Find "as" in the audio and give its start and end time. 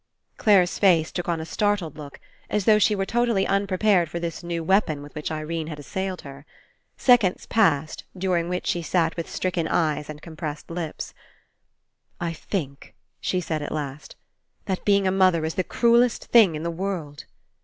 2.49-2.65